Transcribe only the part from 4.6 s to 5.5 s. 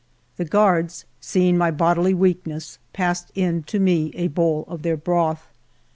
of their broth.